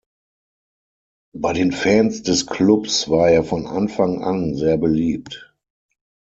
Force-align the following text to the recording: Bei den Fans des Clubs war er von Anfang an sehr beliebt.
Bei 1.37 1.53
den 1.53 1.71
Fans 1.71 2.23
des 2.23 2.47
Clubs 2.47 3.07
war 3.07 3.29
er 3.29 3.43
von 3.43 3.67
Anfang 3.67 4.23
an 4.23 4.55
sehr 4.55 4.77
beliebt. 4.79 5.53